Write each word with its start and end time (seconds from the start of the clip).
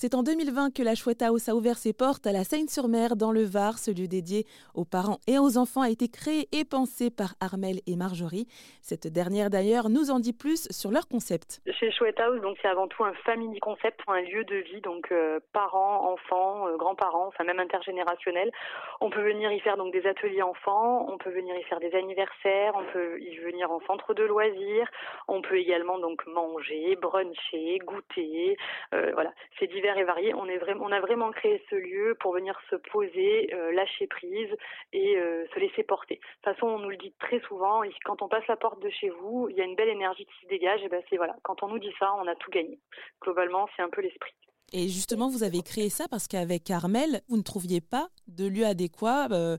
C'est 0.00 0.14
en 0.14 0.22
2020 0.22 0.72
que 0.72 0.84
la 0.84 0.94
Chouette 0.94 1.22
House 1.22 1.48
a 1.48 1.56
ouvert 1.56 1.76
ses 1.76 1.92
portes 1.92 2.24
à 2.28 2.30
la 2.30 2.44
Seine-sur-Mer 2.44 3.16
dans 3.16 3.32
le 3.32 3.42
Var. 3.42 3.78
Ce 3.78 3.90
lieu 3.90 4.06
dédié 4.06 4.44
aux 4.76 4.84
parents 4.84 5.18
et 5.26 5.40
aux 5.40 5.58
enfants 5.58 5.82
a 5.82 5.90
été 5.90 6.06
créé 6.06 6.46
et 6.52 6.64
pensé 6.64 7.10
par 7.10 7.34
Armel 7.40 7.80
et 7.88 7.96
Marjorie. 7.96 8.46
Cette 8.80 9.08
dernière 9.08 9.50
d'ailleurs 9.50 9.88
nous 9.88 10.12
en 10.12 10.20
dit 10.20 10.32
plus 10.32 10.68
sur 10.70 10.92
leur 10.92 11.08
concept. 11.08 11.58
Chez 11.66 11.90
Chouette 11.90 12.20
House, 12.20 12.38
c'est 12.62 12.68
avant 12.68 12.86
tout 12.86 13.02
un 13.02 13.12
family 13.26 13.58
concept, 13.58 13.98
un 14.06 14.20
lieu 14.20 14.44
de 14.44 14.54
vie, 14.70 14.80
donc 14.82 15.10
euh, 15.10 15.40
parents, 15.52 16.12
enfants, 16.12 16.68
euh, 16.68 16.76
grands-parents, 16.76 17.26
enfin 17.26 17.42
même 17.42 17.58
intergénérationnel. 17.58 18.52
On 19.00 19.10
peut 19.10 19.24
venir 19.24 19.50
y 19.50 19.58
faire 19.58 19.76
donc 19.76 19.92
des 19.92 20.06
ateliers 20.06 20.42
enfants, 20.42 21.06
on 21.10 21.18
peut 21.18 21.30
venir 21.30 21.56
y 21.56 21.64
faire 21.64 21.80
des 21.80 21.96
anniversaires, 21.96 22.72
on 22.76 22.84
peut 22.92 23.20
y 23.20 23.36
venir 23.38 23.68
en 23.72 23.80
centre 23.80 24.14
de 24.14 24.22
loisirs, 24.22 24.88
on 25.26 25.42
peut 25.42 25.58
également 25.58 25.98
donc 25.98 26.24
manger, 26.28 26.94
bruncher, 26.94 27.80
goûter, 27.84 28.56
euh, 28.94 29.10
voilà, 29.14 29.32
c'est 29.58 29.66
divers 29.66 29.87
et 29.96 30.04
variés. 30.04 30.34
On, 30.34 30.46
est 30.46 30.58
vraiment, 30.58 30.84
on 30.84 30.92
a 30.92 31.00
vraiment 31.00 31.30
créé 31.30 31.62
ce 31.70 31.76
lieu 31.76 32.16
pour 32.20 32.32
venir 32.32 32.58
se 32.70 32.76
poser, 32.76 33.54
euh, 33.54 33.72
lâcher 33.72 34.06
prise 34.06 34.50
et 34.92 35.16
euh, 35.16 35.46
se 35.54 35.58
laisser 35.58 35.82
porter. 35.82 36.16
De 36.16 36.20
toute 36.20 36.54
façon, 36.54 36.66
on 36.66 36.78
nous 36.78 36.90
le 36.90 36.96
dit 36.96 37.12
très 37.20 37.40
souvent, 37.40 37.82
quand 38.04 38.22
on 38.22 38.28
passe 38.28 38.46
la 38.48 38.56
porte 38.56 38.82
de 38.82 38.90
chez 38.90 39.10
vous, 39.10 39.48
il 39.48 39.56
y 39.56 39.60
a 39.60 39.64
une 39.64 39.76
belle 39.76 39.88
énergie 39.88 40.26
qui 40.26 40.44
se 40.44 40.48
dégage. 40.48 40.82
Et 40.82 40.88
ben 40.88 41.02
c'est 41.08 41.16
voilà, 41.16 41.36
quand 41.42 41.62
on 41.62 41.68
nous 41.68 41.78
dit 41.78 41.92
ça, 41.98 42.12
on 42.14 42.26
a 42.26 42.34
tout 42.34 42.50
gagné. 42.50 42.78
Globalement, 43.22 43.68
c'est 43.76 43.82
un 43.82 43.90
peu 43.90 44.02
l'esprit. 44.02 44.32
Et 44.72 44.88
justement, 44.88 45.28
vous 45.28 45.44
avez 45.44 45.62
créé 45.62 45.88
ça 45.88 46.04
parce 46.10 46.28
qu'avec 46.28 46.64
Carmel, 46.64 47.20
vous 47.28 47.38
ne 47.38 47.42
trouviez 47.42 47.80
pas 47.80 48.08
de 48.26 48.46
lieu 48.46 48.66
adéquat 48.66 49.28
euh, 49.30 49.56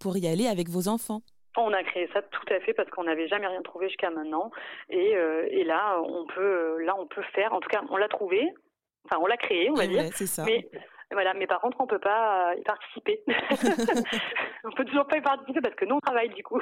pour 0.00 0.16
y 0.16 0.28
aller 0.28 0.46
avec 0.46 0.68
vos 0.68 0.88
enfants? 0.88 1.22
On 1.56 1.72
a 1.72 1.82
créé 1.82 2.08
ça 2.14 2.22
tout 2.22 2.46
à 2.48 2.60
fait 2.60 2.72
parce 2.72 2.88
qu'on 2.90 3.04
n'avait 3.04 3.28
jamais 3.28 3.46
rien 3.46 3.60
trouvé 3.60 3.88
jusqu'à 3.88 4.10
maintenant 4.10 4.50
et, 4.88 5.12
et, 5.50 5.64
là 5.64 6.00
on 6.00 6.24
peut 6.24 6.78
là 6.82 6.96
on 6.98 7.06
peut 7.06 7.22
faire 7.34 7.52
en 7.52 7.60
tout 7.60 7.68
cas 7.68 7.82
on 7.90 7.98
l'a 7.98 8.08
trouvé 8.08 8.54
Enfin, 9.04 9.20
on 9.20 9.26
l'a 9.26 9.36
créé, 9.36 9.70
on 9.70 9.74
va 9.74 9.86
dire. 9.86 10.12
ça. 10.14 10.44
Mais 10.44 10.68
voilà, 11.10 11.34
mais 11.34 11.46
par 11.46 11.60
contre, 11.60 11.78
on 11.80 11.86
peut 11.86 11.98
pas 11.98 12.54
y 12.56 12.62
participer. 12.62 13.22
on 14.64 14.72
peut 14.72 14.84
toujours 14.84 15.06
pas 15.06 15.18
y 15.18 15.20
participer 15.20 15.60
parce 15.60 15.74
que 15.74 15.84
nous 15.84 15.96
on 15.96 16.00
travaille 16.00 16.30
du 16.30 16.42
coup. 16.42 16.60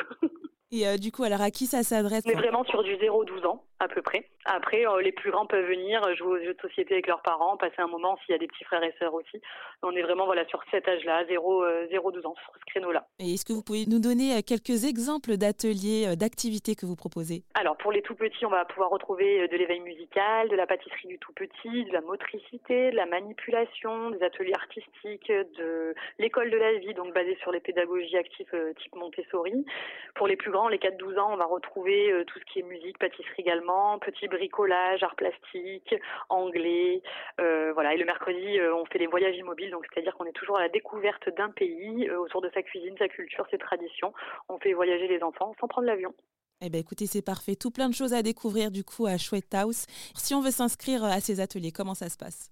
Et 0.72 0.86
euh, 0.86 0.96
du 0.96 1.12
coup, 1.12 1.24
alors 1.24 1.40
à 1.40 1.50
qui 1.50 1.66
ça 1.66 1.82
s'adresse? 1.82 2.24
On 2.26 2.30
est 2.30 2.34
vraiment 2.34 2.64
sur 2.64 2.82
du 2.82 2.94
0-12 2.96 3.46
ans 3.46 3.64
à 3.80 3.88
peu 3.88 4.02
près. 4.02 4.26
Après, 4.44 4.86
euh, 4.86 5.00
les 5.02 5.12
plus 5.12 5.30
grands 5.30 5.46
peuvent 5.46 5.66
venir 5.66 6.02
jouer 6.16 6.40
aux 6.40 6.44
jeux 6.44 6.54
de 6.54 6.60
société 6.60 6.94
avec 6.94 7.06
leurs 7.06 7.22
parents, 7.22 7.56
passer 7.56 7.78
un 7.78 7.88
moment 7.88 8.16
s'il 8.18 8.32
y 8.32 8.34
a 8.34 8.38
des 8.38 8.46
petits 8.46 8.64
frères 8.64 8.82
et 8.82 8.94
sœurs 8.98 9.14
aussi. 9.14 9.40
On 9.82 9.92
est 9.92 10.02
vraiment 10.02 10.26
voilà 10.26 10.46
sur 10.46 10.62
cet 10.70 10.88
âge-là, 10.88 11.24
0-12 11.24 11.34
euh, 11.34 12.26
ans, 12.26 12.34
sur 12.34 12.54
ce 12.54 12.64
créneau-là. 12.66 13.06
Et 13.18 13.34
est-ce 13.34 13.44
que 13.44 13.52
vous 13.52 13.62
pouvez 13.62 13.86
nous 13.86 14.00
donner 14.00 14.42
quelques 14.42 14.84
exemples 14.84 15.36
d'ateliers, 15.36 16.14
d'activités 16.16 16.76
que 16.76 16.86
vous 16.86 16.96
proposez? 16.96 17.42
Alors 17.54 17.76
pour 17.76 17.92
les 17.92 18.02
tout 18.02 18.14
petits, 18.14 18.46
on 18.46 18.50
va 18.50 18.64
pouvoir 18.64 18.90
retrouver 18.90 19.48
de 19.48 19.56
l'éveil 19.56 19.80
musical, 19.80 20.48
de 20.48 20.56
la 20.56 20.66
pâtisserie 20.66 21.08
du 21.08 21.18
tout 21.18 21.32
petit, 21.32 21.84
de 21.84 21.92
la 21.92 22.00
motricité, 22.00 22.90
de 22.90 22.96
la 22.96 23.06
manipulation, 23.06 24.10
des 24.10 24.22
ateliers 24.22 24.54
artistiques, 24.54 25.28
de 25.30 25.94
l'école 26.18 26.50
de 26.50 26.56
la 26.56 26.74
vie, 26.74 26.94
donc 26.94 27.14
basée 27.14 27.36
sur 27.40 27.52
les 27.52 27.60
pédagogies 27.60 28.16
actives 28.16 28.50
type 28.82 28.94
Montessori. 28.96 29.64
Pour 30.14 30.26
les 30.26 30.36
plus 30.36 30.50
grands 30.50 30.68
les 30.68 30.78
4-12 30.78 31.18
ans, 31.18 31.32
on 31.32 31.36
va 31.36 31.46
retrouver 31.46 32.12
euh, 32.12 32.24
tout 32.24 32.38
ce 32.38 32.44
qui 32.52 32.60
est 32.60 32.62
musique, 32.62 32.98
pâtisserie 32.98 33.42
également, 33.42 33.69
petit 34.00 34.28
bricolage, 34.28 35.02
art 35.02 35.16
plastique, 35.16 35.94
anglais, 36.28 37.02
euh, 37.40 37.72
voilà. 37.72 37.94
Et 37.94 37.98
le 37.98 38.04
mercredi, 38.04 38.58
euh, 38.58 38.74
on 38.74 38.84
fait 38.86 38.98
des 38.98 39.06
voyages 39.06 39.36
immobiles, 39.36 39.70
donc 39.70 39.86
c'est-à-dire 39.92 40.14
qu'on 40.14 40.24
est 40.24 40.32
toujours 40.32 40.58
à 40.58 40.62
la 40.62 40.68
découverte 40.68 41.28
d'un 41.36 41.50
pays 41.50 42.10
autour 42.10 42.40
de 42.40 42.50
sa 42.54 42.62
cuisine, 42.62 42.94
sa 42.98 43.08
culture, 43.08 43.46
ses 43.50 43.58
traditions. 43.58 44.12
On 44.48 44.58
fait 44.58 44.72
voyager 44.72 45.08
les 45.08 45.22
enfants 45.22 45.54
sans 45.60 45.68
prendre 45.68 45.86
l'avion. 45.86 46.14
Eh 46.62 46.68
bien, 46.68 46.80
écoutez, 46.80 47.06
c'est 47.06 47.22
parfait. 47.22 47.56
Tout 47.56 47.70
plein 47.70 47.88
de 47.88 47.94
choses 47.94 48.12
à 48.12 48.22
découvrir 48.22 48.70
du 48.70 48.84
coup 48.84 49.06
à 49.06 49.16
Chouette 49.16 49.54
House. 49.54 49.86
Si 50.14 50.34
on 50.34 50.42
veut 50.42 50.50
s'inscrire 50.50 51.04
à 51.04 51.20
ces 51.20 51.40
ateliers, 51.40 51.72
comment 51.72 51.94
ça 51.94 52.10
se 52.10 52.18
passe? 52.18 52.50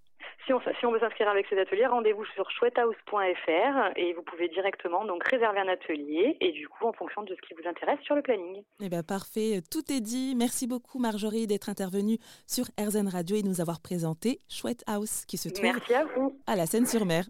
Si 0.49 0.87
on, 0.87 0.93
veut 0.93 0.99
s'inscrire 0.99 1.29
avec 1.29 1.47
ces 1.51 1.59
ateliers, 1.59 1.87
rendez-vous 1.87 2.25
sur 2.35 2.51
chouettehouse.fr 2.51 3.97
et 3.97 4.15
vous 4.15 4.23
pouvez 4.23 4.49
directement 4.49 5.05
donc 5.05 5.23
réserver 5.25 5.61
un 5.61 5.69
atelier 5.69 6.37
et 6.41 6.53
du 6.53 6.69
coup 6.69 6.87
en 6.87 6.93
fonction 6.93 7.23
de 7.23 7.35
ce 7.35 7.41
qui 7.47 7.55
vous 7.55 7.69
intéresse 7.69 8.01
sur 8.03 8.15
le 8.15 8.23
planning. 8.23 8.63
Eh 8.81 8.89
bien 8.89 9.03
parfait, 9.03 9.61
tout 9.71 9.93
est 9.93 10.01
dit. 10.01 10.35
Merci 10.37 10.67
beaucoup 10.67 10.99
Marjorie 10.99 11.47
d'être 11.47 11.69
intervenue 11.69 12.19
sur 12.47 12.65
RZN 12.81 13.09
Radio 13.09 13.37
et 13.37 13.43
nous 13.43 13.61
avoir 13.61 13.81
présenté 13.81 14.41
Chouette 14.49 14.83
House 14.87 15.27
qui 15.27 15.37
se 15.37 15.51
trouve 15.51 15.65
Merci 15.65 15.95
à, 15.95 16.05
vous. 16.05 16.39
à 16.47 16.57
la 16.57 16.67
Seine-sur-Mer. 16.67 17.25